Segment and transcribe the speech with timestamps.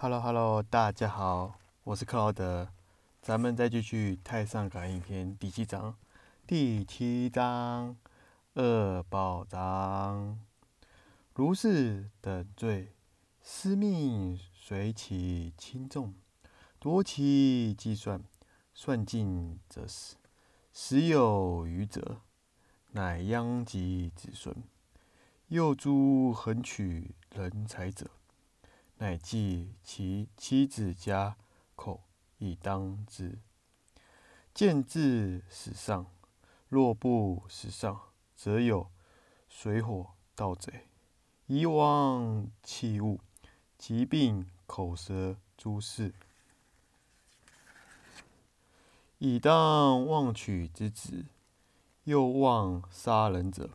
[0.00, 2.68] Hello Hello，大家好，我是克劳德，
[3.20, 5.96] 咱们再继续《太上感应篇》第七章，
[6.46, 7.96] 第七章
[8.54, 10.38] 恶报章，
[11.34, 12.92] 如是等罪，
[13.42, 16.14] 司命随其轻重，
[16.78, 18.22] 夺其计算，
[18.72, 20.14] 算尽则死，
[20.72, 22.20] 时有余者，
[22.92, 24.54] 乃殃及子孙。
[25.48, 28.08] 又诸横取人财者。
[28.98, 31.36] 乃计其妻子家
[31.76, 32.02] 口
[32.38, 33.38] 以当之，
[34.52, 36.06] 见至死上。
[36.68, 38.90] 若不死上，则有
[39.48, 40.88] 水火盗贼、
[41.46, 43.20] 遗忘器物、
[43.78, 46.12] 疾病口舌诸事，
[49.16, 51.24] 以当妄取之子，
[52.04, 53.70] 又妄杀人者，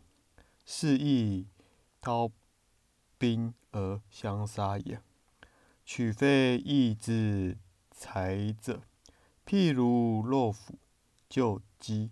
[0.63, 1.48] 是亦
[1.99, 2.30] 刀
[3.18, 5.02] 兵而相杀也。
[5.86, 7.58] 取非义之
[7.91, 8.82] 财者，
[9.46, 10.76] 譬如肉脯、
[11.27, 12.12] 旧鸡、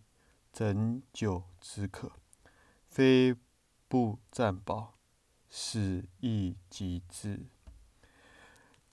[0.51, 2.11] 整酒之客，
[2.87, 3.35] 非
[3.87, 4.95] 不占宝，
[5.49, 7.45] 使亦极之。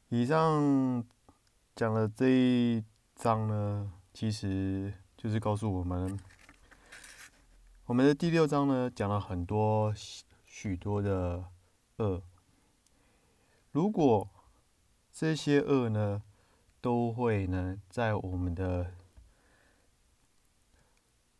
[0.08, 1.04] 以上
[1.74, 2.84] 讲的这一
[3.16, 6.18] 章呢，其实就是告诉我们，
[7.86, 9.92] 我们的第六章呢，讲了很多
[10.46, 11.44] 许多的
[11.96, 12.22] 恶，
[13.72, 14.30] 如果
[15.20, 16.22] 这些恶呢，
[16.80, 18.94] 都会呢，在我们的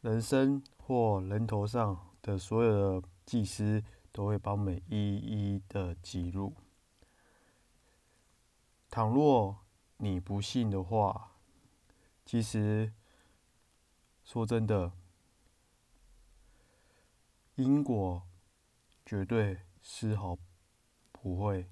[0.01, 6.57] 人生或人头上的所有的祭司，都会帮我们一一的记录。
[8.91, 9.59] 倘若
[9.99, 11.37] 你不信的话，
[12.27, 12.93] 其实
[14.25, 14.91] 说真的，
[17.55, 18.25] 因果
[19.07, 20.37] 绝对丝毫
[21.13, 21.71] 不会。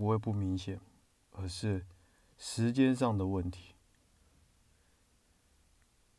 [0.00, 0.80] 不会不明显，
[1.32, 1.84] 而是
[2.38, 3.74] 时间上的问题。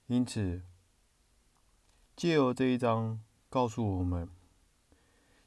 [0.06, 0.62] 因此，
[2.16, 3.20] 借由这一章
[3.50, 4.30] 告诉我们，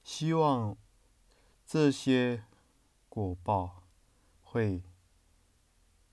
[0.02, 0.76] 希望
[1.64, 2.42] 这些
[3.08, 3.84] 果报
[4.42, 4.82] 会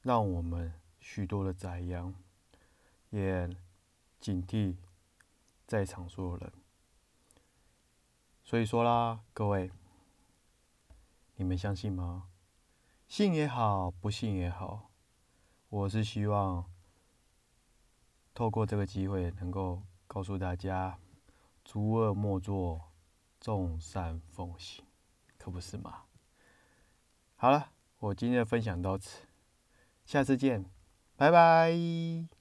[0.03, 2.13] 让我们许多的宰羊，
[3.09, 3.49] 也
[4.19, 4.75] 警惕
[5.65, 6.53] 在场所有人。
[8.43, 9.71] 所以说啦，各位。
[11.41, 12.27] 你们相信吗？
[13.07, 14.91] 信也好，不信也好，
[15.69, 16.71] 我是希望
[18.35, 20.99] 透过这个机会，能够告诉大家：
[21.63, 22.91] 诸恶莫作，
[23.39, 24.85] 众善奉行，
[25.39, 26.03] 可不是吗？
[27.37, 29.25] 好了，我今天的分享到此，
[30.05, 30.63] 下次见，
[31.15, 32.40] 拜拜。